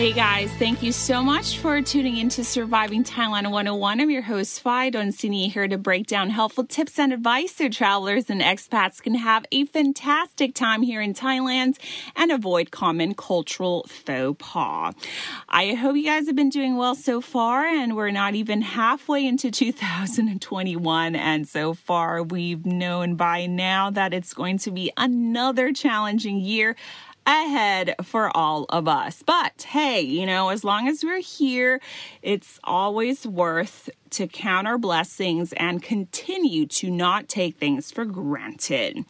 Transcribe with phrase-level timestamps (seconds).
[0.00, 4.00] Hey guys, thank you so much for tuning into Surviving Thailand 101.
[4.00, 8.30] I'm your host, Phi Donsini, here to break down helpful tips and advice so travelers
[8.30, 11.76] and expats can have a fantastic time here in Thailand
[12.16, 14.94] and avoid common cultural faux pas.
[15.50, 19.26] I hope you guys have been doing well so far, and we're not even halfway
[19.26, 21.14] into 2021.
[21.14, 26.74] And so far, we've known by now that it's going to be another challenging year
[27.26, 29.22] ahead for all of us.
[29.24, 31.80] But hey, you know, as long as we're here,
[32.22, 39.04] it's always worth to count our blessings and continue to not take things for granted.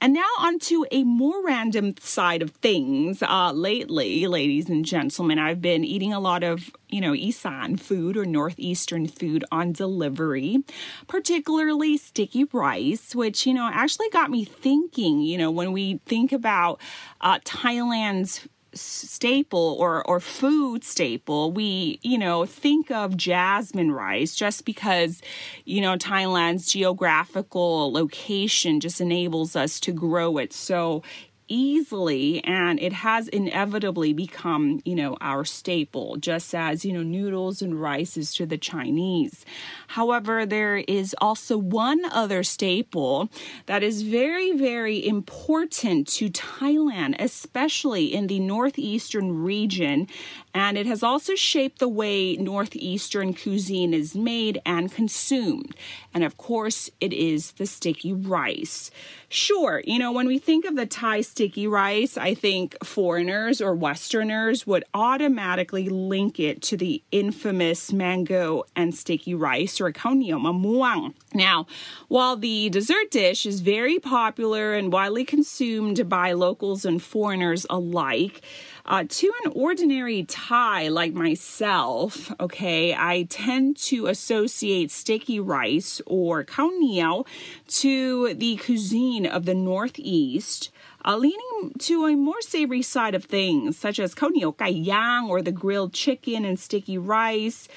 [0.00, 3.22] And now, onto a more random side of things.
[3.22, 8.16] Uh, lately, ladies and gentlemen, I've been eating a lot of, you know, Isan food
[8.16, 10.58] or Northeastern food on delivery,
[11.06, 16.32] particularly sticky rice, which, you know, actually got me thinking, you know, when we think
[16.32, 16.80] about
[17.20, 24.64] uh, Thailand's staple or or food staple we you know think of jasmine rice just
[24.64, 25.20] because
[25.64, 30.52] you know Thailand's geographical location just enables us to grow it.
[30.52, 31.02] So
[31.48, 37.62] easily and it has inevitably become you know our staple just as you know noodles
[37.62, 39.44] and rice is to the chinese.
[39.88, 43.28] However there is also one other staple
[43.66, 50.06] that is very very important to thailand especially in the northeastern region
[50.54, 55.74] and it has also shaped the way northeastern cuisine is made and consumed
[56.14, 58.90] and of course it is the sticky rice
[59.28, 63.74] sure you know when we think of the thai sticky rice, I think foreigners or
[63.74, 71.14] Westerners would automatically link it to the infamous mango and sticky rice or kaunio mamuang.
[71.34, 71.66] Now,
[72.08, 78.42] while the dessert dish is very popular and widely consumed by locals and foreigners alike,
[78.86, 86.44] uh, to an ordinary Thai like myself, okay, I tend to associate sticky rice or
[86.44, 87.26] khao
[87.68, 90.70] to the cuisine of the Northeast
[91.04, 95.52] uh, leaning to a more savory side of things, such as konio yang or the
[95.52, 97.68] grilled chicken and sticky rice.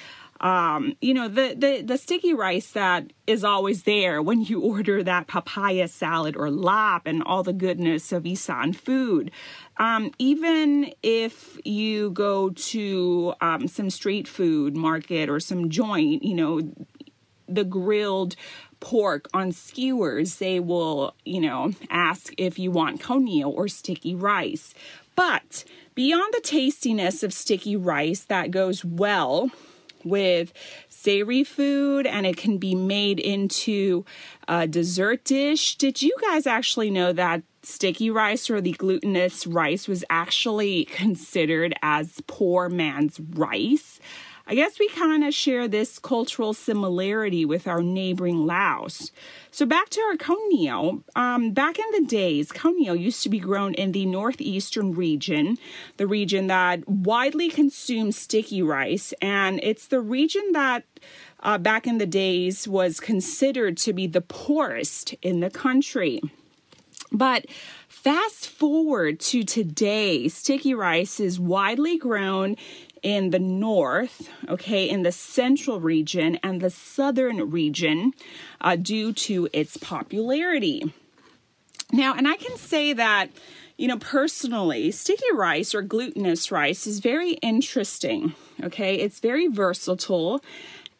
[0.41, 5.01] Um, you know, the, the, the sticky rice that is always there when you order
[5.03, 9.31] that papaya salad or lap and all the goodness of Isan food.
[9.77, 16.35] Um, even if you go to um, some street food market or some joint, you
[16.35, 16.61] know,
[17.47, 18.35] the grilled
[18.79, 24.73] pork on skewers, they will, you know, ask if you want conio or sticky rice.
[25.15, 25.63] But
[25.95, 29.49] beyond the tastiness of sticky rice that goes well
[30.05, 30.53] with
[30.87, 34.05] savory food and it can be made into
[34.47, 35.75] a dessert dish.
[35.75, 41.73] Did you guys actually know that sticky rice or the glutinous rice was actually considered
[41.81, 43.99] as poor man's rice?
[44.47, 49.11] I guess we kind of share this cultural similarity with our neighboring Laos.
[49.49, 51.01] So back to our conio.
[51.15, 55.57] Um, back in the days, conio used to be grown in the northeastern region,
[55.97, 60.83] the region that widely consumes sticky rice, and it's the region that
[61.39, 66.21] uh, back in the days was considered to be the poorest in the country.
[67.11, 67.45] But
[67.87, 72.57] fast forward to today, sticky rice is widely grown
[73.05, 78.11] in the north, okay, in the central region and the southern region
[78.61, 80.91] uh, due to its popularity.
[81.91, 83.29] Now, and I can say that,
[83.77, 88.33] you know, personally, sticky rice or glutinous rice is very interesting,
[88.63, 88.95] okay?
[88.95, 90.41] It's very versatile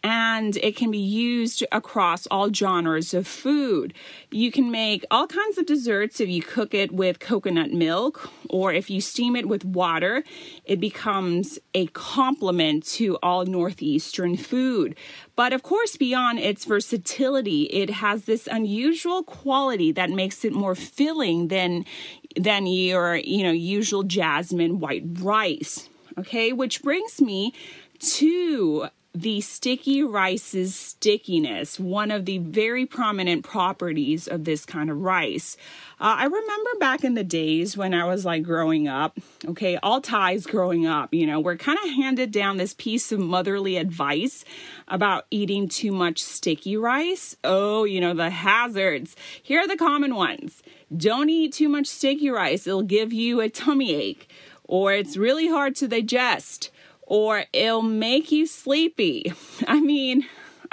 [0.05, 3.91] and it can be used across all genres of food.
[4.29, 8.71] You can make all kinds of desserts if you cook it with coconut milk or
[8.71, 10.23] if you steam it with water,
[10.63, 14.95] it becomes a complement to all northeastern food.
[15.35, 20.75] But of course, beyond its versatility, it has this unusual quality that makes it more
[20.75, 21.83] filling than
[22.35, 25.89] than your, you know, usual jasmine white rice.
[26.19, 27.53] Okay, which brings me
[27.99, 35.01] to the sticky rice's stickiness, one of the very prominent properties of this kind of
[35.01, 35.55] rice.
[36.01, 40.01] Uh, I remember back in the days when I was like growing up, okay, all
[40.01, 44.43] Thais growing up, you know, we're kind of handed down this piece of motherly advice
[44.89, 47.37] about eating too much sticky rice.
[47.45, 49.15] Oh, you know, the hazards.
[49.41, 50.61] Here are the common ones
[50.95, 54.29] don't eat too much sticky rice, it'll give you a tummy ache,
[54.65, 56.69] or it's really hard to digest
[57.07, 59.33] or it'll make you sleepy.
[59.67, 60.25] I mean,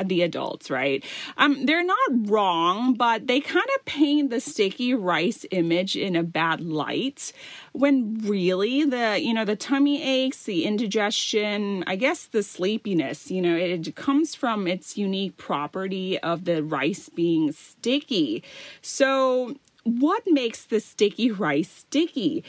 [0.04, 1.04] the adults, right?
[1.36, 6.22] Um, they're not wrong, but they kind of paint the sticky rice image in a
[6.22, 7.32] bad light
[7.72, 13.42] when really the, you know, the tummy aches, the indigestion, I guess the sleepiness, you
[13.42, 18.42] know, it comes from its unique property of the rice being sticky.
[18.80, 22.44] So, what makes the sticky rice sticky?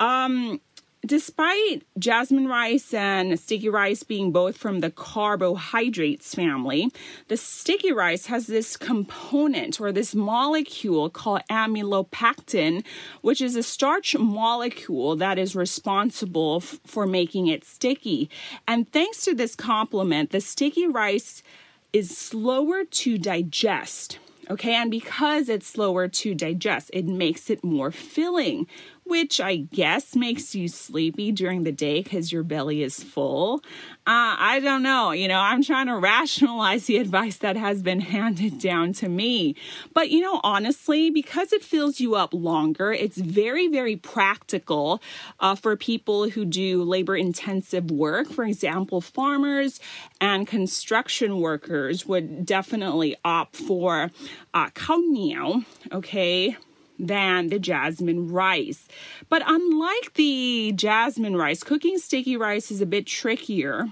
[0.00, 0.60] Um,
[1.04, 6.92] Despite jasmine rice and sticky rice being both from the carbohydrates family,
[7.26, 12.84] the sticky rice has this component or this molecule called amylopectin,
[13.20, 18.30] which is a starch molecule that is responsible f- for making it sticky.
[18.68, 21.42] And thanks to this complement, the sticky rice
[21.92, 24.20] is slower to digest.
[24.50, 28.66] Okay, and because it's slower to digest, it makes it more filling,
[29.12, 33.56] which I guess makes you sleepy during the day because your belly is full.
[34.06, 35.10] Uh, I don't know.
[35.10, 39.54] You know, I'm trying to rationalize the advice that has been handed down to me.
[39.92, 45.02] But, you know, honestly, because it fills you up longer, it's very, very practical
[45.40, 48.30] uh, for people who do labor intensive work.
[48.30, 49.78] For example, farmers
[50.22, 54.10] and construction workers would definitely opt for
[54.54, 55.62] uh, kao
[55.92, 56.56] okay?
[57.02, 58.88] Than the jasmine rice.
[59.28, 63.88] But unlike the jasmine rice, cooking sticky rice is a bit trickier.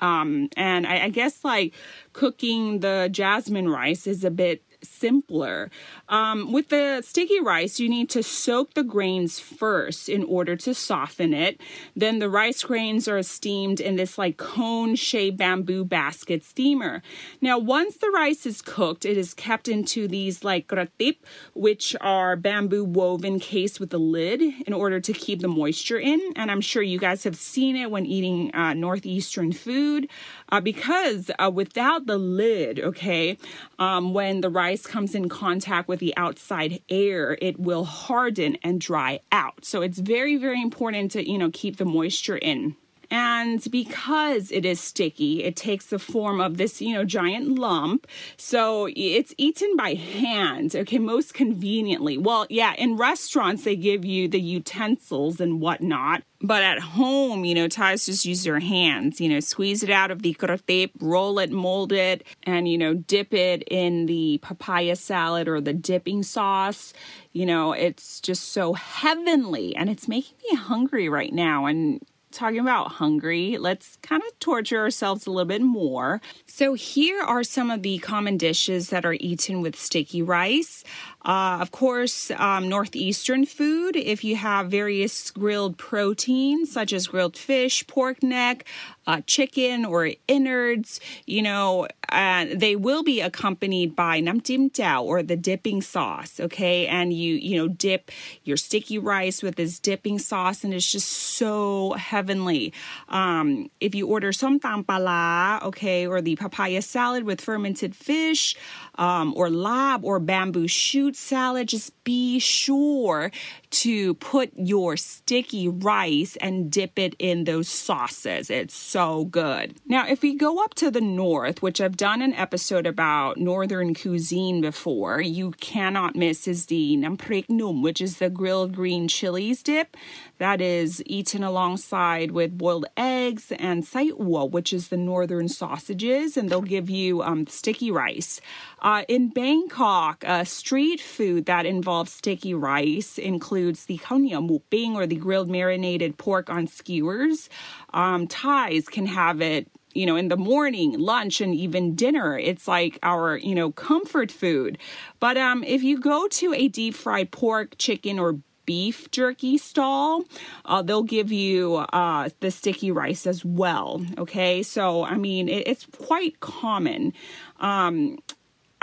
[0.00, 1.72] Um, and I, I guess like
[2.12, 5.70] cooking the jasmine rice is a bit simpler.
[6.08, 10.74] Um, with the sticky rice, you need to soak the grains first in order to
[10.74, 11.60] soften it.
[11.96, 17.02] Then the rice grains are steamed in this like cone shaped bamboo basket steamer.
[17.40, 21.16] Now, once the rice is cooked, it is kept into these like kratip,
[21.54, 26.20] which are bamboo woven case with a lid in order to keep the moisture in.
[26.36, 30.08] And I'm sure you guys have seen it when eating uh, Northeastern food
[30.50, 33.38] uh, because uh, without the lid, okay,
[33.78, 38.80] um, when the rice comes in contact with the outside air, it will harden and
[38.80, 39.64] dry out.
[39.64, 42.76] So it's very, very important to, you know, keep the moisture in.
[43.10, 48.06] And because it is sticky, it takes the form of this, you know, giant lump.
[48.36, 52.18] So it's eaten by hand, okay, most conveniently.
[52.18, 56.22] Well, yeah, in restaurants, they give you the utensils and whatnot.
[56.40, 60.10] But at home, you know, Thais just use their hands, you know, squeeze it out
[60.10, 64.94] of the kratip, roll it, mold it, and, you know, dip it in the papaya
[64.94, 66.92] salad or the dipping sauce.
[67.32, 71.64] You know, it's just so heavenly and it's making me hungry right now.
[71.64, 72.02] And
[72.34, 76.20] talking about hungry, let's kind of torture ourselves a little bit more.
[76.46, 80.84] So, here are some of the common dishes that are eaten with sticky rice.
[81.24, 87.36] Uh, of course, um, northeastern food, if you have various grilled proteins such as grilled
[87.36, 88.66] fish, pork neck,
[89.06, 95.02] uh, chicken, or innards, you know, uh, they will be accompanied by nam tim chao
[95.02, 96.86] or the dipping sauce, okay?
[96.86, 98.10] And you, you know, dip
[98.44, 102.72] your sticky rice with this dipping sauce, and it's just so heavenly.
[103.08, 108.56] Um, if you order som tam pala, okay, or the papaya salad with fermented fish,
[108.96, 113.30] um, or lab or bamboo shoot salad, just be sure
[113.74, 118.48] to put your sticky rice and dip it in those sauces.
[118.48, 119.76] It's so good.
[119.86, 123.92] Now, if we go up to the north, which I've done an episode about northern
[123.92, 129.62] cuisine before, you cannot miss is the namprik num, which is the grilled green chilies
[129.62, 129.96] dip
[130.38, 136.48] that is eaten alongside with boiled eggs and saitwa, which is the northern sausages, and
[136.48, 138.40] they'll give you um, sticky rice.
[138.80, 145.06] Uh, in Bangkok, uh, street food that involves sticky rice includes the khao muping or
[145.06, 147.48] the grilled marinated pork on skewers.
[147.92, 152.36] Um, Thais can have it you know, in the morning, lunch, and even dinner.
[152.36, 154.76] It's like our, you know, comfort food.
[155.20, 160.24] But um, if you go to a deep fried pork, chicken, or beef jerky stall,
[160.64, 164.04] uh, they'll give you uh, the sticky rice as well.
[164.18, 167.12] Okay, so I mean, it, it's quite common.
[167.60, 168.18] Um,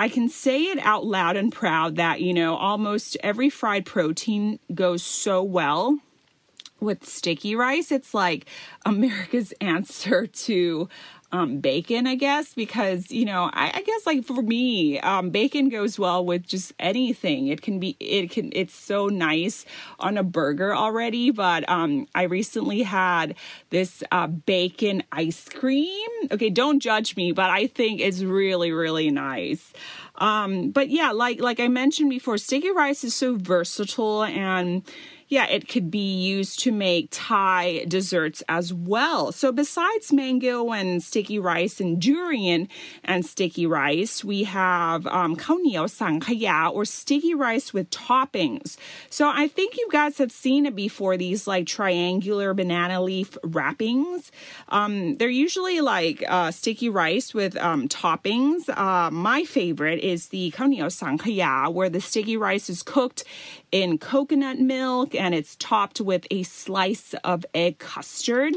[0.01, 4.57] I can say it out loud and proud that, you know, almost every fried protein
[4.73, 5.99] goes so well
[6.79, 7.91] with sticky rice.
[7.91, 8.47] It's like
[8.83, 10.89] America's answer to
[11.31, 15.69] um, bacon, I guess, because you know, I, I guess like for me, um, bacon
[15.69, 17.47] goes well with just anything.
[17.47, 19.65] It can be, it can, it's so nice
[19.99, 21.31] on a burger already.
[21.31, 23.35] But um, I recently had
[23.69, 26.09] this uh, bacon ice cream.
[26.31, 29.73] Okay, don't judge me, but I think it's really, really nice.
[30.15, 34.83] Um, but yeah, like like I mentioned before, sticky rice is so versatile and
[35.31, 39.31] yeah, it could be used to make Thai desserts as well.
[39.31, 42.67] So besides mango and sticky rice and durian
[43.05, 48.75] and sticky rice, we have um, kao niao sangkaya or sticky rice with toppings.
[49.09, 51.15] So I think you guys have seen it before.
[51.15, 54.33] These like triangular banana leaf wrappings.
[54.67, 58.67] Um, they're usually like uh, sticky rice with um, toppings.
[58.67, 63.23] Uh, my favorite is the kao niao sangkaya, where the sticky rice is cooked
[63.71, 68.53] in coconut milk and it's topped with a slice of egg custard.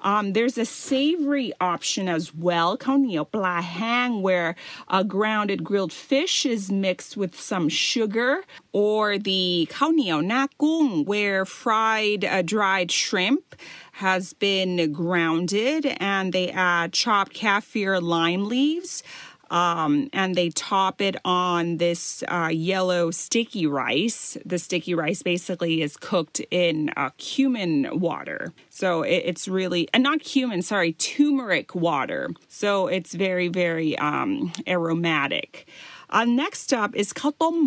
[0.00, 4.56] Um, there's a savory option as well, pla hang, where
[4.88, 12.24] a grounded grilled fish is mixed with some sugar, or the kaunio nakung, where fried
[12.24, 13.54] uh, dried shrimp
[13.92, 19.02] has been grounded and they add chopped kaffir lime leaves
[19.50, 24.36] um, and they top it on this uh, yellow sticky rice.
[24.44, 28.52] The sticky rice basically is cooked in uh, cumin water.
[28.70, 32.30] So it, it's really, and not cumin, sorry, turmeric water.
[32.48, 35.68] So it's very, very um, aromatic.
[36.08, 37.12] Uh, next up is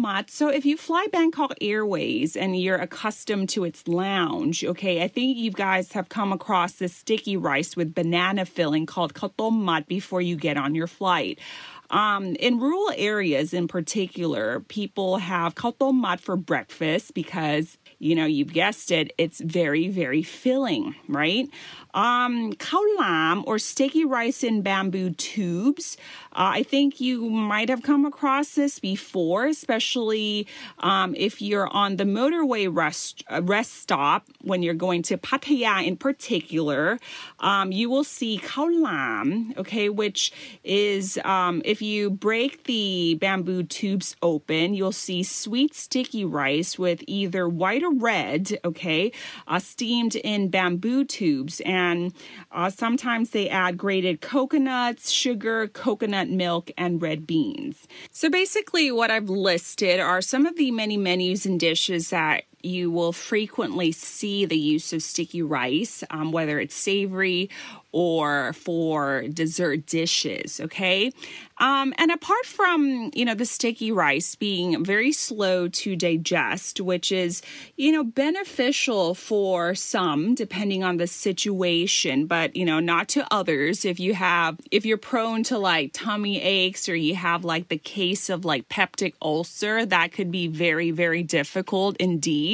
[0.01, 0.29] mat.
[0.29, 5.37] So if you fly Bangkok Airways and you're accustomed to its lounge, okay, I think
[5.37, 9.13] you guys have come across this sticky rice with banana filling called
[9.51, 11.39] mat before you get on your flight.
[11.91, 15.55] Um, in rural areas in particular, people have
[15.91, 21.49] mat for breakfast because, you know, you've guessed it, it's very, very filling, right?
[21.93, 22.53] Um,
[22.99, 25.97] lam or sticky rice in bamboo tubes.
[26.31, 30.47] Uh, I think you might have come across this before, especially
[30.79, 35.85] um, if you're on the motorway rest, uh, rest stop when you're going to Pattaya
[35.85, 36.99] in particular.
[37.39, 40.31] Um, you will see lam, okay, which
[40.63, 47.03] is um, if you break the bamboo tubes open, you'll see sweet sticky rice with
[47.07, 49.11] either white or red, okay,
[49.47, 51.59] uh, steamed in bamboo tubes.
[51.61, 52.13] And and
[52.51, 57.87] uh, sometimes they add grated coconuts, sugar, coconut milk, and red beans.
[58.11, 62.91] So basically, what I've listed are some of the many menus and dishes that you
[62.91, 67.49] will frequently see the use of sticky rice, um, whether it's savory
[67.91, 70.59] or for dessert dishes.
[70.59, 71.11] Okay.
[71.57, 77.11] Um, and apart from, you know, the sticky rice being very slow to digest, which
[77.11, 77.41] is,
[77.75, 83.83] you know, beneficial for some depending on the situation, but, you know, not to others.
[83.83, 87.77] If you have, if you're prone to like tummy aches or you have like the
[87.77, 92.48] case of like peptic ulcer, that could be very, very difficult indeed.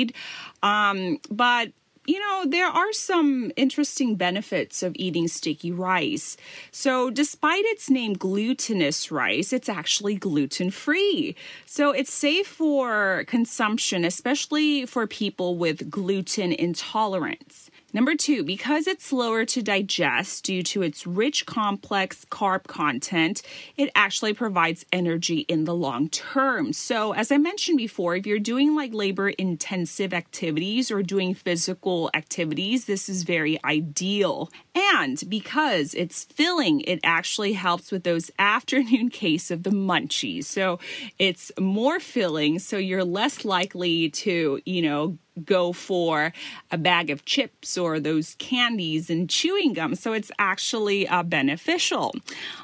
[0.63, 1.71] Um, but
[2.07, 6.37] you know, there are some interesting benefits of eating sticky rice.
[6.71, 11.35] So, despite its name glutinous rice, it's actually gluten free.
[11.65, 17.71] So, it's safe for consumption, especially for people with gluten intolerance.
[17.95, 23.41] Number two, because it's slower to digest due to its rich, complex carb content,
[23.77, 26.73] it actually provides energy in the long term.
[26.73, 32.11] So, as I mentioned before, if you're doing like labor intensive activities or doing physical
[32.13, 34.51] activities, this is very ideal.
[34.93, 40.43] And because it's filling, it actually helps with those afternoon case of the munchies.
[40.43, 40.79] So,
[41.17, 46.31] it's more filling, so you're less likely to, you know, go for
[46.71, 49.95] a bag of chips or those candies and chewing gum.
[49.95, 52.13] So it's actually uh, beneficial.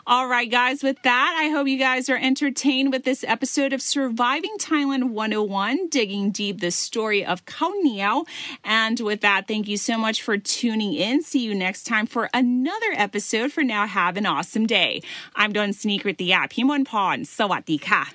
[0.08, 3.82] All right, guys, with that, I hope you guys are entertained with this episode of
[3.82, 8.26] Surviving Thailand 101, digging deep the story of Khao Niao.
[8.64, 11.22] And with that, thank you so much for tuning in.
[11.22, 13.52] See you next time for another episode.
[13.52, 15.02] For now, have an awesome day.
[15.36, 16.52] I'm Don Sneaker at the app.
[16.52, 17.22] Himon Pon.
[17.22, 18.12] Sawadee ka.